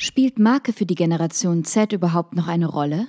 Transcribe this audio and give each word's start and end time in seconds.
Spielt 0.00 0.38
Marke 0.38 0.72
für 0.72 0.86
die 0.86 0.94
Generation 0.94 1.64
Z 1.64 1.92
überhaupt 1.92 2.36
noch 2.36 2.46
eine 2.46 2.66
Rolle? 2.66 3.08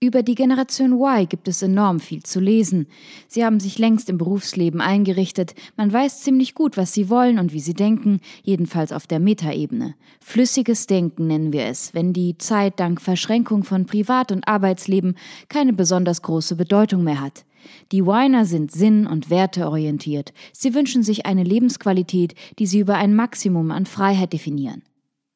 Über 0.00 0.22
die 0.22 0.36
Generation 0.36 0.92
Y 0.92 1.28
gibt 1.28 1.48
es 1.48 1.62
enorm 1.62 1.98
viel 1.98 2.22
zu 2.22 2.38
lesen. 2.38 2.86
Sie 3.26 3.44
haben 3.44 3.58
sich 3.58 3.76
längst 3.80 4.08
im 4.08 4.16
Berufsleben 4.16 4.80
eingerichtet, 4.80 5.56
man 5.76 5.92
weiß 5.92 6.20
ziemlich 6.20 6.54
gut, 6.54 6.76
was 6.76 6.92
sie 6.92 7.10
wollen 7.10 7.40
und 7.40 7.52
wie 7.52 7.58
sie 7.58 7.74
denken, 7.74 8.20
jedenfalls 8.44 8.92
auf 8.92 9.08
der 9.08 9.18
Metaebene. 9.18 9.96
Flüssiges 10.20 10.86
Denken 10.86 11.26
nennen 11.26 11.52
wir 11.52 11.64
es, 11.64 11.92
wenn 11.92 12.12
die 12.12 12.38
Zeit 12.38 12.78
dank 12.78 13.00
Verschränkung 13.00 13.64
von 13.64 13.84
Privat- 13.84 14.30
und 14.30 14.46
Arbeitsleben 14.46 15.16
keine 15.48 15.72
besonders 15.72 16.22
große 16.22 16.54
Bedeutung 16.54 17.02
mehr 17.02 17.20
hat. 17.20 17.44
Die 17.90 18.06
Winer 18.06 18.44
sind 18.44 18.70
sinn- 18.70 19.08
und 19.08 19.28
werteorientiert. 19.28 20.34
Sie 20.52 20.72
wünschen 20.72 21.02
sich 21.02 21.26
eine 21.26 21.42
Lebensqualität, 21.42 22.36
die 22.60 22.66
sie 22.66 22.78
über 22.78 22.94
ein 22.94 23.16
Maximum 23.16 23.72
an 23.72 23.86
Freiheit 23.86 24.32
definieren. 24.32 24.84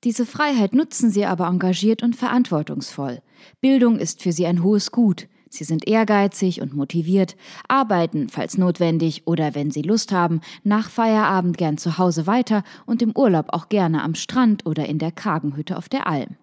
Diese 0.04 0.26
Freiheit 0.26 0.74
nutzen 0.74 1.10
sie 1.10 1.24
aber 1.24 1.48
engagiert 1.48 2.02
und 2.02 2.14
verantwortungsvoll. 2.14 3.20
Bildung 3.60 3.98
ist 3.98 4.22
für 4.22 4.32
sie 4.32 4.46
ein 4.46 4.62
hohes 4.62 4.92
Gut. 4.92 5.28
Sie 5.50 5.64
sind 5.64 5.88
ehrgeizig 5.88 6.60
und 6.60 6.74
motiviert, 6.74 7.36
arbeiten, 7.68 8.28
falls 8.28 8.58
notwendig 8.58 9.26
oder 9.26 9.54
wenn 9.54 9.70
sie 9.70 9.82
Lust 9.82 10.12
haben, 10.12 10.40
nach 10.62 10.90
Feierabend 10.90 11.56
gern 11.56 11.78
zu 11.78 11.98
Hause 11.98 12.26
weiter 12.26 12.62
und 12.86 13.02
im 13.02 13.16
Urlaub 13.16 13.46
auch 13.48 13.68
gerne 13.68 14.02
am 14.02 14.14
Strand 14.14 14.66
oder 14.66 14.86
in 14.86 14.98
der 14.98 15.10
Kagenhütte 15.10 15.76
auf 15.76 15.88
der 15.88 16.06
Alm. 16.06 16.36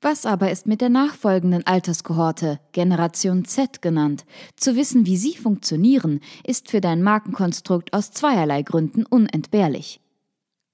Was 0.00 0.26
aber 0.26 0.50
ist 0.50 0.66
mit 0.66 0.80
der 0.80 0.90
nachfolgenden 0.90 1.66
Alterskohorte, 1.66 2.60
Generation 2.72 3.44
Z 3.44 3.82
genannt? 3.82 4.24
Zu 4.56 4.76
wissen, 4.76 5.06
wie 5.06 5.16
sie 5.16 5.36
funktionieren, 5.36 6.20
ist 6.44 6.70
für 6.70 6.80
dein 6.80 7.02
Markenkonstrukt 7.02 7.92
aus 7.92 8.12
zweierlei 8.12 8.62
Gründen 8.62 9.04
unentbehrlich. 9.04 10.00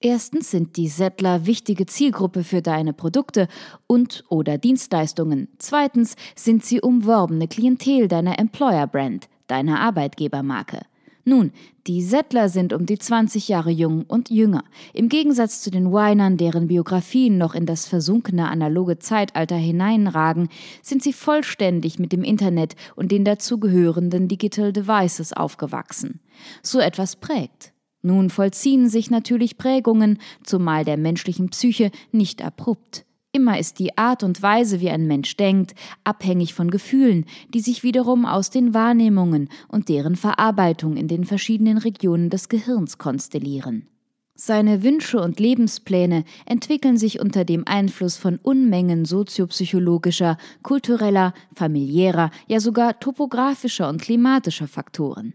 Erstens 0.00 0.50
sind 0.50 0.76
die 0.76 0.88
Settler 0.88 1.46
wichtige 1.46 1.86
Zielgruppe 1.86 2.44
für 2.44 2.60
deine 2.60 2.92
Produkte 2.92 3.48
und 3.86 4.24
oder 4.28 4.58
Dienstleistungen. 4.58 5.48
Zweitens 5.58 6.16
sind 6.36 6.64
sie 6.64 6.80
umworbene 6.80 7.48
Klientel 7.48 8.08
deiner 8.08 8.38
Employer 8.38 8.86
Brand, 8.86 9.28
deiner 9.46 9.80
Arbeitgebermarke. 9.80 10.80
Nun, 11.26 11.52
die 11.86 12.02
Settler 12.02 12.50
sind 12.50 12.74
um 12.74 12.84
die 12.84 12.98
20 12.98 13.48
Jahre 13.48 13.70
jung 13.70 14.04
und 14.06 14.28
jünger. 14.28 14.62
Im 14.92 15.08
Gegensatz 15.08 15.62
zu 15.62 15.70
den 15.70 15.90
Winern, 15.90 16.36
deren 16.36 16.68
Biografien 16.68 17.38
noch 17.38 17.54
in 17.54 17.64
das 17.64 17.86
versunkene 17.86 18.48
analoge 18.48 18.98
Zeitalter 18.98 19.56
hineinragen, 19.56 20.48
sind 20.82 21.02
sie 21.02 21.14
vollständig 21.14 21.98
mit 21.98 22.12
dem 22.12 22.24
Internet 22.24 22.76
und 22.94 23.10
den 23.10 23.24
dazugehörenden 23.24 24.28
Digital 24.28 24.72
Devices 24.72 25.32
aufgewachsen. 25.32 26.20
So 26.62 26.78
etwas 26.78 27.16
prägt. 27.16 27.73
Nun 28.04 28.28
vollziehen 28.28 28.90
sich 28.90 29.10
natürlich 29.10 29.56
Prägungen, 29.56 30.18
zumal 30.42 30.84
der 30.84 30.98
menschlichen 30.98 31.48
Psyche, 31.48 31.90
nicht 32.12 32.44
abrupt. 32.44 33.06
Immer 33.32 33.58
ist 33.58 33.78
die 33.78 33.96
Art 33.96 34.22
und 34.22 34.42
Weise, 34.42 34.82
wie 34.82 34.90
ein 34.90 35.06
Mensch 35.06 35.38
denkt, 35.38 35.74
abhängig 36.04 36.52
von 36.52 36.70
Gefühlen, 36.70 37.24
die 37.54 37.60
sich 37.60 37.82
wiederum 37.82 38.26
aus 38.26 38.50
den 38.50 38.74
Wahrnehmungen 38.74 39.48
und 39.68 39.88
deren 39.88 40.16
Verarbeitung 40.16 40.98
in 40.98 41.08
den 41.08 41.24
verschiedenen 41.24 41.78
Regionen 41.78 42.28
des 42.28 42.50
Gehirns 42.50 42.98
konstellieren. 42.98 43.88
Seine 44.34 44.82
Wünsche 44.82 45.22
und 45.22 45.40
Lebenspläne 45.40 46.24
entwickeln 46.44 46.98
sich 46.98 47.20
unter 47.20 47.46
dem 47.46 47.66
Einfluss 47.66 48.18
von 48.18 48.38
Unmengen 48.42 49.06
soziopsychologischer, 49.06 50.36
kultureller, 50.62 51.32
familiärer, 51.54 52.30
ja 52.48 52.60
sogar 52.60 53.00
topografischer 53.00 53.88
und 53.88 54.02
klimatischer 54.02 54.68
Faktoren. 54.68 55.32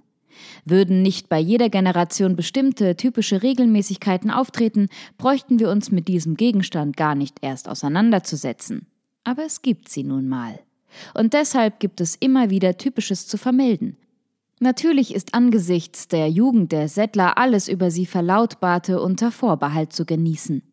Würden 0.66 1.01
nicht 1.01 1.29
bei 1.29 1.39
jeder 1.39 1.69
Generation 1.69 2.35
bestimmte 2.35 2.95
typische 2.95 3.44
Regelmäßigkeiten 3.44 4.31
auftreten, 4.31 4.89
bräuchten 5.17 5.59
wir 5.59 5.69
uns 5.69 5.91
mit 5.91 6.07
diesem 6.07 6.35
Gegenstand 6.35 6.97
gar 6.97 7.16
nicht 7.16 7.38
erst 7.41 7.69
auseinanderzusetzen. 7.69 8.88
Aber 9.23 9.45
es 9.45 9.61
gibt 9.61 9.89
sie 9.89 10.03
nun 10.03 10.28
mal. 10.28 10.59
Und 11.13 11.33
deshalb 11.33 11.79
gibt 11.79 12.01
es 12.01 12.16
immer 12.16 12.49
wieder 12.49 12.78
Typisches 12.78 13.28
zu 13.28 13.38
vermelden. 13.38 13.97
Natürlich 14.59 15.16
ist 15.16 15.33
angesichts 15.33 16.09
der 16.09 16.29
Jugend 16.29 16.72
der 16.72 16.89
Settler 16.89 17.38
alles 17.38 17.69
über 17.69 17.91
sie 17.91 18.05
Verlautbarte 18.05 19.01
unter 19.01 19.31
Vorbehalt 19.31 19.94
zu 19.94 20.05
genießen. 20.05 20.63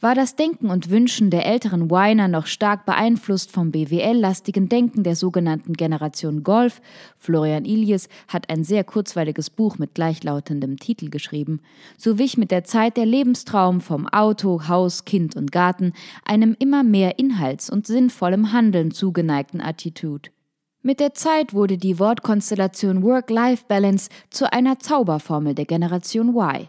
War 0.00 0.14
das 0.14 0.34
Denken 0.34 0.70
und 0.70 0.90
Wünschen 0.90 1.30
der 1.30 1.46
älteren 1.46 1.90
Winer 1.90 2.28
noch 2.28 2.46
stark 2.46 2.86
beeinflusst 2.86 3.52
vom 3.52 3.70
BWL-lastigen 3.70 4.68
Denken 4.68 5.02
der 5.02 5.14
sogenannten 5.16 5.74
Generation 5.74 6.42
Golf? 6.42 6.80
Florian 7.18 7.64
Ilies 7.64 8.08
hat 8.28 8.48
ein 8.48 8.64
sehr 8.64 8.84
kurzweiliges 8.84 9.50
Buch 9.50 9.78
mit 9.78 9.94
gleichlautendem 9.94 10.78
Titel 10.78 11.10
geschrieben. 11.10 11.60
So 11.98 12.18
wich 12.18 12.36
mit 12.36 12.50
der 12.50 12.64
Zeit 12.64 12.96
der 12.96 13.06
Lebenstraum 13.06 13.80
vom 13.80 14.08
Auto, 14.08 14.68
Haus, 14.68 15.04
Kind 15.04 15.36
und 15.36 15.52
Garten 15.52 15.92
einem 16.24 16.56
immer 16.58 16.82
mehr 16.82 17.18
inhalts- 17.18 17.70
und 17.70 17.86
sinnvollem 17.86 18.52
Handeln 18.52 18.90
zugeneigten 18.90 19.60
Attitude. 19.60 20.30
Mit 20.82 20.98
der 20.98 21.12
Zeit 21.12 21.52
wurde 21.52 21.76
die 21.76 21.98
Wortkonstellation 21.98 23.02
Work-Life-Balance 23.02 24.08
zu 24.30 24.50
einer 24.50 24.78
Zauberformel 24.78 25.54
der 25.54 25.66
Generation 25.66 26.30
Y. 26.30 26.68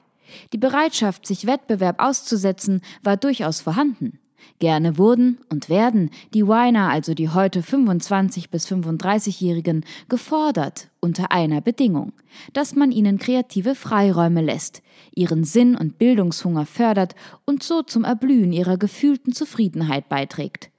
Die 0.53 0.57
Bereitschaft, 0.57 1.25
sich 1.25 1.47
Wettbewerb 1.47 2.01
auszusetzen, 2.01 2.81
war 3.03 3.17
durchaus 3.17 3.61
vorhanden. 3.61 4.19
Gerne 4.59 4.97
wurden 4.97 5.39
und 5.49 5.69
werden 5.69 6.11
die 6.33 6.45
Winer, 6.45 6.89
also 6.89 7.13
die 7.13 7.29
heute 7.29 7.63
25 7.63 8.49
bis 8.49 8.67
35-Jährigen, 8.67 9.85
gefordert 10.07 10.89
unter 10.99 11.31
einer 11.31 11.61
Bedingung, 11.61 12.13
dass 12.53 12.75
man 12.75 12.91
ihnen 12.91 13.17
kreative 13.17 13.75
Freiräume 13.75 14.41
lässt, 14.41 14.81
ihren 15.15 15.43
Sinn 15.43 15.75
und 15.75 15.97
Bildungshunger 15.97 16.65
fördert 16.65 17.15
und 17.45 17.63
so 17.63 17.81
zum 17.81 18.03
Erblühen 18.03 18.53
ihrer 18.53 18.77
gefühlten 18.77 19.33
Zufriedenheit 19.33 20.09
beiträgt. 20.09 20.69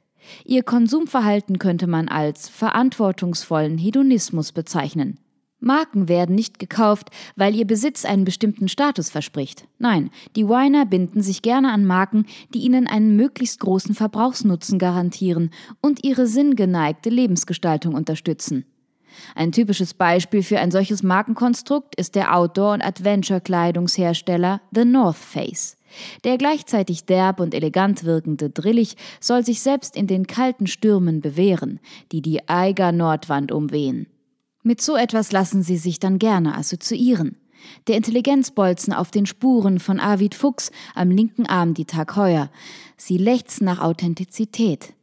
Ihr 0.44 0.62
Konsumverhalten 0.62 1.58
könnte 1.58 1.88
man 1.88 2.08
als 2.08 2.48
verantwortungsvollen 2.48 3.78
Hedonismus 3.78 4.52
bezeichnen. 4.52 5.18
Marken 5.62 6.08
werden 6.08 6.34
nicht 6.34 6.58
gekauft, 6.58 7.10
weil 7.36 7.54
ihr 7.54 7.66
Besitz 7.66 8.04
einen 8.04 8.24
bestimmten 8.24 8.68
Status 8.68 9.10
verspricht. 9.10 9.66
Nein, 9.78 10.10
die 10.36 10.48
Winer 10.48 10.84
binden 10.86 11.22
sich 11.22 11.40
gerne 11.42 11.72
an 11.72 11.86
Marken, 11.86 12.26
die 12.52 12.60
ihnen 12.60 12.86
einen 12.86 13.16
möglichst 13.16 13.60
großen 13.60 13.94
Verbrauchsnutzen 13.94 14.78
garantieren 14.78 15.50
und 15.80 16.04
ihre 16.04 16.26
sinngeneigte 16.26 17.10
Lebensgestaltung 17.10 17.94
unterstützen. 17.94 18.64
Ein 19.34 19.52
typisches 19.52 19.94
Beispiel 19.94 20.42
für 20.42 20.58
ein 20.58 20.70
solches 20.70 21.02
Markenkonstrukt 21.02 21.94
ist 21.96 22.14
der 22.14 22.36
Outdoor- 22.36 22.74
und 22.74 22.82
Adventure-Kleidungshersteller 22.82 24.60
The 24.74 24.84
North 24.84 25.16
Face. 25.16 25.76
Der 26.24 26.38
gleichzeitig 26.38 27.04
derb 27.04 27.38
und 27.38 27.54
elegant 27.54 28.04
wirkende 28.04 28.50
Drillich 28.50 28.96
soll 29.20 29.44
sich 29.44 29.60
selbst 29.60 29.96
in 29.96 30.06
den 30.06 30.26
kalten 30.26 30.66
Stürmen 30.66 31.20
bewähren, 31.20 31.80
die 32.12 32.22
die 32.22 32.48
Eiger 32.48 32.92
Nordwand 32.92 33.52
umwehen. 33.52 34.06
Mit 34.62 34.80
so 34.80 34.96
etwas 34.96 35.32
lassen 35.32 35.62
sie 35.62 35.76
sich 35.76 35.98
dann 35.98 36.18
gerne 36.18 36.56
assoziieren. 36.56 37.36
Der 37.86 37.96
Intelligenzbolzen 37.96 38.92
auf 38.92 39.10
den 39.10 39.26
Spuren 39.26 39.80
von 39.80 40.00
Arvid 40.00 40.34
Fuchs 40.34 40.70
am 40.94 41.10
linken 41.10 41.46
Arm 41.46 41.74
die 41.74 41.84
Tag 41.84 42.16
heuer. 42.16 42.50
Sie 42.96 43.18
lechzen 43.18 43.64
nach 43.64 43.80
Authentizität. 43.80 44.94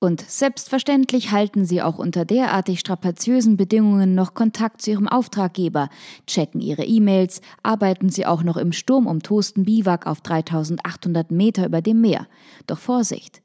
Und 0.00 0.20
selbstverständlich 0.20 1.30
halten 1.30 1.64
sie 1.64 1.80
auch 1.80 1.98
unter 1.98 2.24
derartig 2.24 2.80
strapaziösen 2.80 3.56
Bedingungen 3.56 4.14
noch 4.14 4.34
Kontakt 4.34 4.82
zu 4.82 4.90
ihrem 4.90 5.08
Auftraggeber, 5.08 5.88
checken 6.26 6.60
ihre 6.60 6.84
E-Mails, 6.84 7.40
arbeiten 7.62 8.10
sie 8.10 8.26
auch 8.26 8.42
noch 8.42 8.58
im 8.58 8.72
sturmumtosten 8.72 9.64
Biwak 9.64 10.06
auf 10.06 10.20
3800 10.20 11.30
Meter 11.30 11.64
über 11.64 11.80
dem 11.80 12.00
Meer. 12.02 12.26
Doch 12.66 12.78
Vorsicht! 12.78 13.40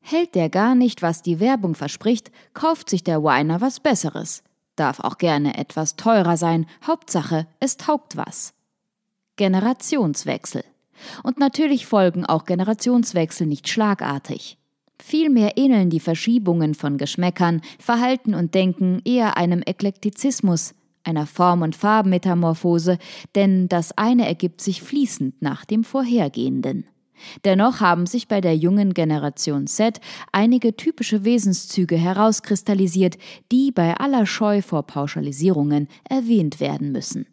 Hält 0.00 0.34
der 0.34 0.48
gar 0.48 0.74
nicht, 0.74 1.02
was 1.02 1.20
die 1.20 1.40
Werbung 1.40 1.74
verspricht, 1.74 2.30
kauft 2.54 2.88
sich 2.88 3.04
der 3.04 3.22
Winer 3.22 3.60
was 3.60 3.80
Besseres. 3.80 4.42
Darf 4.78 5.00
auch 5.00 5.18
gerne 5.18 5.58
etwas 5.58 5.96
teurer 5.96 6.36
sein, 6.36 6.64
Hauptsache, 6.86 7.48
es 7.58 7.78
taugt 7.78 8.16
was. 8.16 8.54
Generationswechsel. 9.34 10.62
Und 11.24 11.38
natürlich 11.38 11.86
folgen 11.86 12.24
auch 12.24 12.44
Generationswechsel 12.44 13.48
nicht 13.48 13.68
schlagartig. 13.68 14.56
Vielmehr 15.02 15.56
ähneln 15.56 15.90
die 15.90 15.98
Verschiebungen 15.98 16.74
von 16.74 16.96
Geschmäckern, 16.96 17.60
Verhalten 17.80 18.34
und 18.34 18.54
Denken 18.54 19.02
eher 19.04 19.36
einem 19.36 19.62
Eklektizismus, 19.66 20.74
einer 21.02 21.26
Form- 21.26 21.62
und 21.62 21.74
Farbmetamorphose, 21.74 22.98
denn 23.34 23.68
das 23.68 23.98
eine 23.98 24.28
ergibt 24.28 24.60
sich 24.60 24.82
fließend 24.82 25.42
nach 25.42 25.64
dem 25.64 25.82
vorhergehenden. 25.82 26.86
Dennoch 27.44 27.80
haben 27.80 28.06
sich 28.06 28.28
bei 28.28 28.40
der 28.40 28.56
jungen 28.56 28.94
Generation 28.94 29.66
Z 29.66 30.00
einige 30.32 30.76
typische 30.76 31.24
Wesenszüge 31.24 31.96
herauskristallisiert, 31.96 33.16
die 33.52 33.72
bei 33.72 33.94
aller 33.96 34.26
Scheu 34.26 34.62
vor 34.62 34.84
Pauschalisierungen 34.84 35.88
erwähnt 36.08 36.60
werden 36.60 36.92
müssen. 36.92 37.26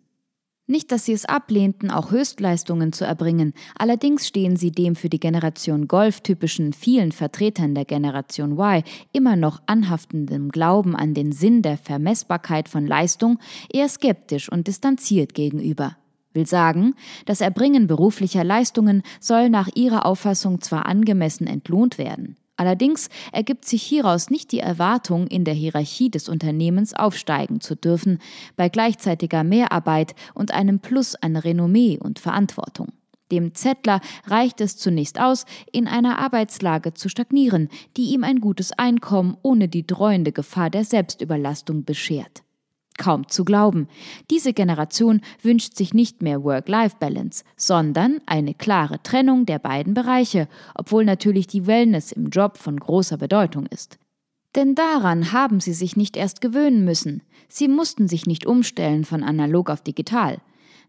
Nicht, 0.67 0.91
dass 0.91 1.05
sie 1.05 1.13
es 1.13 1.25
ablehnten, 1.25 1.91
auch 1.91 2.09
Höchstleistungen 2.09 2.91
zu 2.91 3.05
erbringen, 3.05 3.53
allerdings 3.77 4.27
stehen 4.27 4.55
sie 4.55 4.71
dem 4.71 4.95
für 4.95 5.09
die 5.09 5.19
Generation 5.19 5.87
Golf 5.87 6.21
typischen 6.21 6.73
vielen 6.73 7.11
Vertretern 7.11 7.75
der 7.75 7.85
Generation 7.85 8.57
Y 8.57 8.83
immer 9.13 9.35
noch 9.35 9.61
anhaftenden 9.67 10.49
Glauben 10.49 10.95
an 10.95 11.13
den 11.13 11.31
Sinn 11.31 11.61
der 11.61 11.77
Vermessbarkeit 11.77 12.67
von 12.67 12.87
Leistung 12.87 13.37
eher 13.71 13.87
skeptisch 13.89 14.51
und 14.51 14.67
distanziert 14.67 15.35
gegenüber 15.35 15.97
will 16.35 16.45
sagen, 16.45 16.95
das 17.25 17.41
Erbringen 17.41 17.87
beruflicher 17.87 18.43
Leistungen 18.43 19.01
soll 19.19 19.49
nach 19.49 19.69
ihrer 19.73 20.05
Auffassung 20.05 20.61
zwar 20.61 20.85
angemessen 20.85 21.47
entlohnt 21.47 21.97
werden, 21.97 22.37
allerdings 22.57 23.09
ergibt 23.31 23.65
sich 23.65 23.83
hieraus 23.83 24.29
nicht 24.29 24.51
die 24.51 24.59
Erwartung, 24.59 25.27
in 25.27 25.45
der 25.45 25.53
Hierarchie 25.53 26.09
des 26.09 26.29
Unternehmens 26.29 26.93
aufsteigen 26.93 27.61
zu 27.61 27.75
dürfen, 27.75 28.19
bei 28.55 28.69
gleichzeitiger 28.69 29.43
Mehrarbeit 29.43 30.15
und 30.33 30.51
einem 30.51 30.79
Plus 30.79 31.15
an 31.15 31.35
Renommee 31.35 31.97
und 31.97 32.19
Verantwortung. 32.19 32.89
Dem 33.31 33.55
Zettler 33.55 34.01
reicht 34.27 34.61
es 34.61 34.77
zunächst 34.77 35.19
aus, 35.19 35.45
in 35.71 35.87
einer 35.87 36.19
Arbeitslage 36.19 36.93
zu 36.93 37.09
stagnieren, 37.09 37.69
die 37.97 38.13
ihm 38.13 38.23
ein 38.23 38.39
gutes 38.39 38.71
Einkommen 38.71 39.35
ohne 39.41 39.67
die 39.67 39.87
dreuende 39.87 40.31
Gefahr 40.31 40.69
der 40.69 40.85
Selbstüberlastung 40.85 41.85
beschert. 41.85 42.44
Kaum 42.97 43.27
zu 43.27 43.43
glauben. 43.43 43.87
Diese 44.29 44.53
Generation 44.53 45.21
wünscht 45.41 45.75
sich 45.75 45.93
nicht 45.93 46.21
mehr 46.21 46.43
Work-Life-Balance, 46.43 47.43
sondern 47.57 48.19
eine 48.25 48.53
klare 48.53 49.01
Trennung 49.03 49.45
der 49.45 49.59
beiden 49.59 49.93
Bereiche, 49.93 50.47
obwohl 50.75 51.05
natürlich 51.05 51.47
die 51.47 51.67
Wellness 51.67 52.11
im 52.11 52.29
Job 52.29 52.57
von 52.57 52.79
großer 52.79 53.17
Bedeutung 53.17 53.65
ist. 53.67 53.97
Denn 54.55 54.73
daran 54.73 55.33
haben 55.33 55.59
sie 55.59 55.73
sich 55.73 55.97
nicht 55.97 56.15
erst 56.15 56.39
gewöhnen 56.39 56.85
müssen. 56.85 57.21
Sie 57.49 57.67
mussten 57.67 58.07
sich 58.07 58.25
nicht 58.25 58.45
umstellen 58.45 59.03
von 59.03 59.23
analog 59.23 59.69
auf 59.69 59.81
digital. 59.81 60.37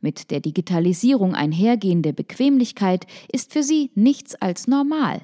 Mit 0.01 0.31
der 0.31 0.41
Digitalisierung 0.41 1.35
einhergehende 1.35 2.13
Bequemlichkeit 2.13 3.07
ist 3.33 3.53
für 3.53 3.63
sie 3.63 3.91
nichts 3.95 4.37
als 4.37 4.69
normal. 4.69 5.23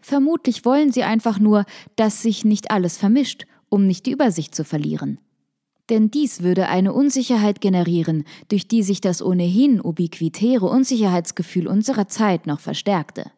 Vermutlich 0.00 0.64
wollen 0.64 0.92
sie 0.92 1.04
einfach 1.04 1.38
nur, 1.38 1.64
dass 1.96 2.22
sich 2.22 2.44
nicht 2.44 2.70
alles 2.70 2.98
vermischt, 2.98 3.46
um 3.68 3.86
nicht 3.86 4.06
die 4.06 4.12
Übersicht 4.12 4.54
zu 4.54 4.64
verlieren. 4.64 5.18
Denn 5.90 6.10
dies 6.10 6.42
würde 6.42 6.68
eine 6.68 6.92
Unsicherheit 6.92 7.60
generieren, 7.60 8.24
durch 8.48 8.68
die 8.68 8.82
sich 8.82 9.00
das 9.00 9.20
ohnehin 9.20 9.80
ubiquitäre 9.80 10.66
Unsicherheitsgefühl 10.66 11.68
unserer 11.68 12.08
Zeit 12.08 12.46
noch 12.46 12.60
verstärkte. 12.60 13.30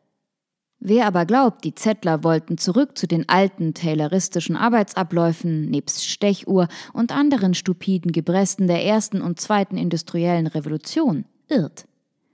Wer 0.78 1.06
aber 1.06 1.25
glaubt, 1.25 1.64
die 1.64 1.75
Zettler 1.75 2.22
wollten 2.22 2.58
zurück 2.58 2.96
zu 2.96 3.08
den 3.08 3.28
alten 3.28 3.75
tayloristischen 3.75 4.56
Arbeitsabläufen, 4.56 5.69
nebst 5.70 6.06
Stechuhr 6.06 6.69
und 6.93 7.12
anderen 7.12 7.54
stupiden 7.54 8.12
Gebresten 8.12 8.66
der 8.66 8.84
ersten 8.84 9.22
und 9.22 9.40
zweiten 9.40 9.76
industriellen 9.78 10.46
Revolution, 10.46 11.25
irrt. 11.49 11.87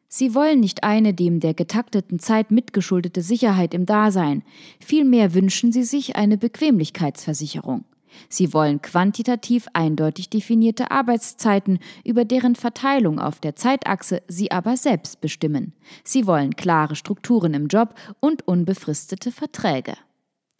Sie 0.08 0.34
wollen 0.34 0.60
nicht 0.60 0.84
eine 0.84 1.14
dem 1.14 1.40
der 1.40 1.54
getakteten 1.54 2.18
Zeit 2.18 2.50
mitgeschuldete 2.50 3.22
Sicherheit 3.22 3.72
im 3.72 3.86
Dasein, 3.86 4.42
vielmehr 4.78 5.32
wünschen 5.32 5.72
sie 5.72 5.84
sich 5.84 6.16
eine 6.16 6.36
Bequemlichkeitsversicherung. 6.36 7.84
Sie 8.28 8.52
wollen 8.52 8.82
quantitativ 8.82 9.66
eindeutig 9.72 10.30
definierte 10.30 10.90
Arbeitszeiten, 10.90 11.78
über 12.04 12.24
deren 12.24 12.54
Verteilung 12.54 13.18
auf 13.18 13.40
der 13.40 13.56
Zeitachse 13.56 14.22
sie 14.28 14.50
aber 14.50 14.76
selbst 14.76 15.20
bestimmen. 15.20 15.72
Sie 16.04 16.26
wollen 16.26 16.56
klare 16.56 16.96
Strukturen 16.96 17.54
im 17.54 17.68
Job 17.68 17.94
und 18.20 18.46
unbefristete 18.46 19.32
Verträge. 19.32 19.94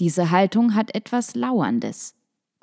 Diese 0.00 0.31
Haltung 0.31 0.75
hat 0.75 0.95
etwas 0.95 1.35
Lauerndes. 1.35 2.15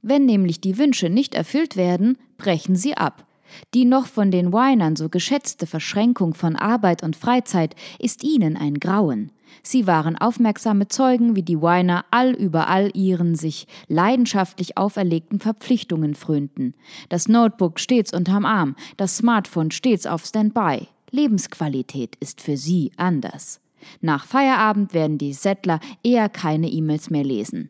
Wenn 0.01 0.25
nämlich 0.25 0.61
die 0.61 0.77
Wünsche 0.77 1.09
nicht 1.09 1.35
erfüllt 1.35 1.75
werden, 1.75 2.17
brechen 2.37 2.75
sie 2.75 2.95
ab. 2.95 3.25
Die 3.73 3.85
noch 3.85 4.05
von 4.05 4.31
den 4.31 4.53
Winern 4.53 4.95
so 4.95 5.09
geschätzte 5.09 5.65
Verschränkung 5.65 6.33
von 6.33 6.55
Arbeit 6.55 7.03
und 7.03 7.15
Freizeit 7.15 7.75
ist 7.97 8.23
ihnen 8.23 8.55
ein 8.55 8.75
Grauen. 8.75 9.31
Sie 9.63 9.87
waren 9.87 10.17
aufmerksame 10.17 10.87
Zeugen, 10.87 11.35
wie 11.35 11.43
die 11.43 11.61
Winer 11.61 12.05
allüberall 12.11 12.91
ihren 12.93 13.35
sich 13.35 13.67
leidenschaftlich 13.87 14.77
auferlegten 14.77 15.39
Verpflichtungen 15.39 16.15
frönten. 16.15 16.73
Das 17.09 17.27
Notebook 17.27 17.79
stets 17.79 18.13
unterm 18.13 18.45
Arm, 18.45 18.75
das 18.97 19.17
Smartphone 19.17 19.71
stets 19.71 20.05
auf 20.05 20.25
Standby. 20.25 20.87
Lebensqualität 21.11 22.15
ist 22.19 22.41
für 22.41 22.57
sie 22.57 22.91
anders. 22.97 23.61
Nach 24.01 24.25
Feierabend 24.25 24.93
werden 24.93 25.17
die 25.17 25.33
Settler 25.33 25.79
eher 26.03 26.29
keine 26.29 26.69
E-Mails 26.69 27.09
mehr 27.09 27.23
lesen. 27.23 27.69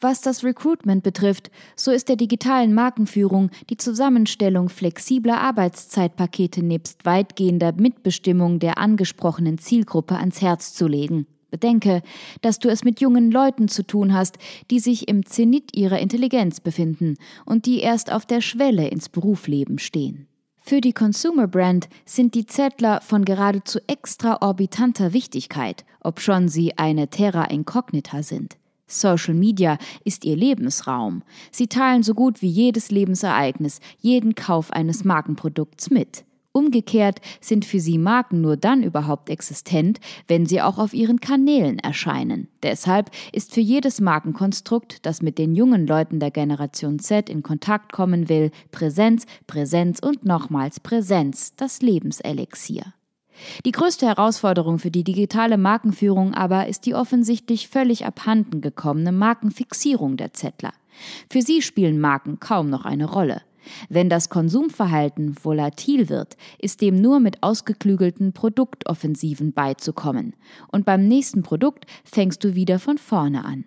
Was 0.00 0.20
das 0.20 0.44
Recruitment 0.44 1.02
betrifft, 1.02 1.50
so 1.74 1.90
ist 1.90 2.10
der 2.10 2.16
digitalen 2.16 2.74
Markenführung 2.74 3.50
die 3.70 3.78
Zusammenstellung 3.78 4.68
flexibler 4.68 5.40
Arbeitszeitpakete 5.40 6.62
nebst 6.62 7.06
weitgehender 7.06 7.72
Mitbestimmung 7.72 8.58
der 8.58 8.76
angesprochenen 8.76 9.56
Zielgruppe 9.56 10.16
ans 10.16 10.42
Herz 10.42 10.74
zu 10.74 10.86
legen. 10.86 11.26
Bedenke, 11.50 12.02
dass 12.42 12.58
du 12.58 12.68
es 12.68 12.84
mit 12.84 13.00
jungen 13.00 13.30
Leuten 13.30 13.68
zu 13.68 13.86
tun 13.86 14.12
hast, 14.12 14.36
die 14.70 14.80
sich 14.80 15.08
im 15.08 15.24
Zenit 15.24 15.74
ihrer 15.74 15.98
Intelligenz 15.98 16.60
befinden 16.60 17.14
und 17.46 17.64
die 17.64 17.80
erst 17.80 18.12
auf 18.12 18.26
der 18.26 18.42
Schwelle 18.42 18.88
ins 18.88 19.08
Berufsleben 19.08 19.78
stehen. 19.78 20.26
Für 20.60 20.82
die 20.82 20.92
Consumer 20.92 21.46
Brand 21.46 21.88
sind 22.04 22.34
die 22.34 22.44
Zettler 22.44 23.00
von 23.00 23.24
geradezu 23.24 23.78
extraorbitanter 23.86 25.14
Wichtigkeit, 25.14 25.86
obschon 26.00 26.48
sie 26.48 26.76
eine 26.76 27.08
Terra 27.08 27.44
Incognita 27.44 28.22
sind. 28.22 28.58
Social 28.86 29.34
Media 29.34 29.78
ist 30.04 30.24
ihr 30.24 30.36
Lebensraum. 30.36 31.22
Sie 31.50 31.66
teilen 31.66 32.02
so 32.02 32.14
gut 32.14 32.42
wie 32.42 32.48
jedes 32.48 32.90
Lebensereignis, 32.90 33.80
jeden 33.98 34.34
Kauf 34.34 34.70
eines 34.70 35.04
Markenprodukts 35.04 35.90
mit. 35.90 36.24
Umgekehrt 36.56 37.20
sind 37.42 37.66
für 37.66 37.80
sie 37.80 37.98
Marken 37.98 38.40
nur 38.40 38.56
dann 38.56 38.82
überhaupt 38.82 39.28
existent, 39.28 40.00
wenn 40.26 40.46
sie 40.46 40.62
auch 40.62 40.78
auf 40.78 40.94
ihren 40.94 41.20
Kanälen 41.20 41.78
erscheinen. 41.78 42.48
Deshalb 42.62 43.10
ist 43.30 43.52
für 43.52 43.60
jedes 43.60 44.00
Markenkonstrukt, 44.00 45.04
das 45.04 45.20
mit 45.20 45.36
den 45.36 45.54
jungen 45.54 45.86
Leuten 45.86 46.18
der 46.18 46.30
Generation 46.30 46.98
Z 46.98 47.28
in 47.28 47.42
Kontakt 47.42 47.92
kommen 47.92 48.30
will, 48.30 48.52
Präsenz, 48.70 49.26
Präsenz 49.46 49.98
und 49.98 50.24
nochmals 50.24 50.80
Präsenz 50.80 51.54
das 51.56 51.82
Lebenselixier. 51.82 52.94
Die 53.64 53.72
größte 53.72 54.06
Herausforderung 54.06 54.78
für 54.78 54.90
die 54.90 55.04
digitale 55.04 55.58
Markenführung 55.58 56.34
aber 56.34 56.66
ist 56.66 56.86
die 56.86 56.94
offensichtlich 56.94 57.68
völlig 57.68 58.06
abhanden 58.06 58.60
gekommene 58.60 59.12
Markenfixierung 59.12 60.16
der 60.16 60.32
Zettler. 60.32 60.72
Für 61.30 61.42
sie 61.42 61.62
spielen 61.62 62.00
Marken 62.00 62.40
kaum 62.40 62.70
noch 62.70 62.84
eine 62.84 63.06
Rolle. 63.06 63.42
Wenn 63.88 64.08
das 64.08 64.28
Konsumverhalten 64.30 65.34
volatil 65.42 66.08
wird, 66.08 66.36
ist 66.58 66.80
dem 66.80 67.00
nur 67.00 67.20
mit 67.20 67.42
ausgeklügelten 67.42 68.32
Produktoffensiven 68.32 69.52
beizukommen. 69.52 70.34
Und 70.68 70.84
beim 70.84 71.06
nächsten 71.08 71.42
Produkt 71.42 71.86
fängst 72.04 72.44
du 72.44 72.54
wieder 72.54 72.78
von 72.78 72.98
vorne 72.98 73.44
an. 73.44 73.64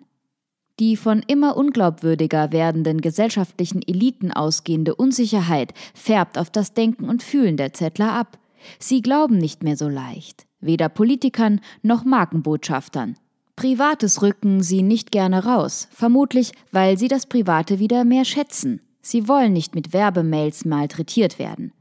Die 0.78 0.96
von 0.96 1.22
immer 1.26 1.58
unglaubwürdiger 1.58 2.52
werdenden 2.52 3.02
gesellschaftlichen 3.02 3.82
Eliten 3.86 4.32
ausgehende 4.32 4.94
Unsicherheit 4.94 5.74
färbt 5.92 6.38
auf 6.38 6.48
das 6.48 6.72
Denken 6.72 7.08
und 7.08 7.22
Fühlen 7.22 7.58
der 7.58 7.74
Zettler 7.74 8.12
ab. 8.12 8.38
Sie 8.78 9.02
glauben 9.02 9.38
nicht 9.38 9.62
mehr 9.62 9.76
so 9.76 9.88
leicht, 9.88 10.46
weder 10.60 10.88
Politikern 10.88 11.60
noch 11.82 12.04
Markenbotschaftern. 12.04 13.16
Privates 13.56 14.22
rücken 14.22 14.62
sie 14.62 14.82
nicht 14.82 15.12
gerne 15.12 15.44
raus, 15.44 15.88
vermutlich 15.90 16.52
weil 16.72 16.96
sie 16.98 17.08
das 17.08 17.26
Private 17.26 17.78
wieder 17.78 18.04
mehr 18.04 18.24
schätzen. 18.24 18.80
Sie 19.02 19.28
wollen 19.28 19.52
nicht 19.52 19.74
mit 19.74 19.92
Werbemails 19.92 20.64
malträtiert 20.64 21.38
werden. 21.38 21.72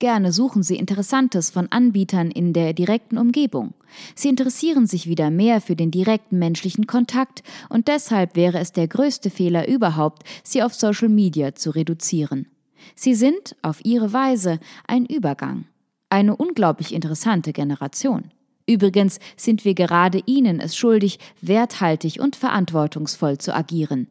Gerne 0.00 0.30
suchen 0.30 0.62
sie 0.62 0.76
Interessantes 0.76 1.50
von 1.50 1.72
Anbietern 1.72 2.30
in 2.30 2.52
der 2.52 2.72
direkten 2.72 3.18
Umgebung. 3.18 3.74
Sie 4.14 4.28
interessieren 4.28 4.86
sich 4.86 5.08
wieder 5.08 5.28
mehr 5.30 5.60
für 5.60 5.74
den 5.74 5.90
direkten 5.90 6.38
menschlichen 6.38 6.86
Kontakt 6.86 7.42
und 7.68 7.88
deshalb 7.88 8.36
wäre 8.36 8.60
es 8.60 8.70
der 8.70 8.86
größte 8.86 9.28
Fehler 9.28 9.66
überhaupt, 9.66 10.22
sie 10.44 10.62
auf 10.62 10.72
Social 10.72 11.08
Media 11.08 11.56
zu 11.56 11.70
reduzieren. 11.70 12.46
Sie 12.94 13.14
sind, 13.14 13.56
auf 13.60 13.84
ihre 13.84 14.12
Weise, 14.12 14.60
ein 14.86 15.04
Übergang. 15.04 15.66
Eine 16.10 16.36
unglaublich 16.36 16.94
interessante 16.94 17.52
Generation. 17.52 18.30
Übrigens 18.66 19.18
sind 19.36 19.64
wir 19.64 19.74
gerade 19.74 20.22
Ihnen 20.26 20.60
es 20.60 20.76
schuldig, 20.76 21.18
werthaltig 21.40 22.20
und 22.20 22.36
verantwortungsvoll 22.36 23.38
zu 23.38 23.54
agieren. 23.54 24.08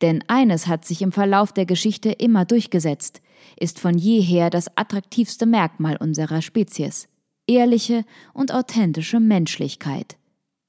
Denn 0.00 0.24
eines 0.28 0.66
hat 0.66 0.84
sich 0.84 1.02
im 1.02 1.12
Verlauf 1.12 1.52
der 1.52 1.66
Geschichte 1.66 2.10
immer 2.10 2.44
durchgesetzt, 2.44 3.20
ist 3.58 3.78
von 3.80 3.98
jeher 3.98 4.50
das 4.50 4.68
attraktivste 4.76 5.46
Merkmal 5.46 5.96
unserer 5.96 6.40
Spezies. 6.42 7.08
Ehrliche 7.46 8.04
und 8.32 8.52
authentische 8.52 9.20
Menschlichkeit. 9.20 10.16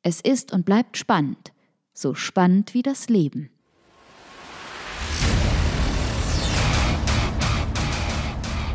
Es 0.03 0.21
ist 0.21 0.51
und 0.51 0.65
bleibt 0.65 0.97
spannend, 0.97 1.51
so 1.93 2.13
spannend 2.13 2.73
wie 2.73 2.83
das 2.83 3.09
Leben. 3.09 3.49